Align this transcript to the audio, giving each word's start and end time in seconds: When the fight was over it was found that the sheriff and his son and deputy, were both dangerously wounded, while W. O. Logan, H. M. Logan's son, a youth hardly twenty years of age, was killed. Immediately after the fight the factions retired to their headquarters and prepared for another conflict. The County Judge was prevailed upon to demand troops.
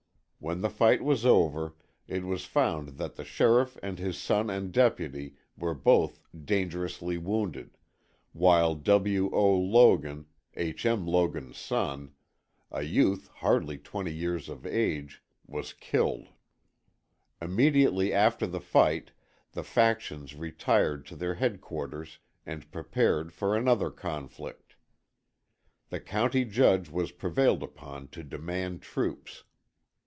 When 0.43 0.61
the 0.61 0.71
fight 0.71 1.03
was 1.03 1.23
over 1.23 1.75
it 2.07 2.23
was 2.23 2.45
found 2.45 2.97
that 2.97 3.15
the 3.15 3.23
sheriff 3.23 3.77
and 3.83 3.99
his 3.99 4.17
son 4.17 4.49
and 4.49 4.71
deputy, 4.71 5.35
were 5.55 5.75
both 5.75 6.19
dangerously 6.35 7.15
wounded, 7.19 7.77
while 8.33 8.73
W. 8.73 9.29
O. 9.31 9.53
Logan, 9.55 10.25
H. 10.55 10.83
M. 10.83 11.05
Logan's 11.05 11.59
son, 11.59 12.15
a 12.71 12.81
youth 12.81 13.27
hardly 13.35 13.77
twenty 13.77 14.11
years 14.11 14.49
of 14.49 14.65
age, 14.65 15.21
was 15.45 15.73
killed. 15.73 16.29
Immediately 17.39 18.11
after 18.11 18.47
the 18.47 18.59
fight 18.59 19.11
the 19.51 19.63
factions 19.63 20.33
retired 20.35 21.05
to 21.05 21.15
their 21.15 21.35
headquarters 21.35 22.17
and 22.47 22.71
prepared 22.71 23.31
for 23.31 23.55
another 23.55 23.91
conflict. 23.91 24.75
The 25.89 25.99
County 25.99 26.45
Judge 26.45 26.89
was 26.89 27.11
prevailed 27.11 27.61
upon 27.61 28.07
to 28.07 28.23
demand 28.23 28.81
troops. 28.81 29.43